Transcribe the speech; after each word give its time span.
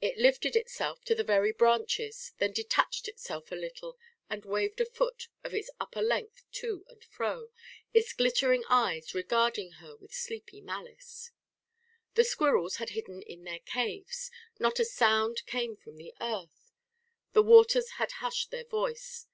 It 0.00 0.16
lifted 0.16 0.54
itself 0.54 1.02
to 1.06 1.14
the 1.16 1.24
very 1.24 1.50
branches, 1.50 2.34
then 2.38 2.52
detached 2.52 3.08
itself 3.08 3.50
a 3.50 3.56
little 3.56 3.98
and 4.30 4.44
waved 4.44 4.80
a 4.80 4.84
foot 4.84 5.26
of 5.42 5.52
its 5.52 5.70
upper 5.80 6.00
length 6.00 6.44
to 6.62 6.84
and 6.88 7.02
fro, 7.02 7.48
its 7.92 8.12
glittering 8.12 8.62
eyes 8.68 9.12
regarding 9.12 9.72
her 9.82 9.96
with 9.96 10.14
sleepy 10.14 10.60
malice. 10.60 11.32
The 12.14 12.22
squirrels 12.22 12.76
had 12.76 12.90
hidden 12.90 13.22
in 13.22 13.42
their 13.42 13.58
caves; 13.58 14.30
not 14.60 14.78
a 14.78 14.84
sound 14.84 15.44
came 15.46 15.74
from 15.74 15.96
the 15.96 16.14
earth; 16.20 16.70
the 17.32 17.42
waters 17.42 17.90
had 17.98 18.12
hushed 18.22 18.52
their 18.52 18.66
voice. 18.66 19.26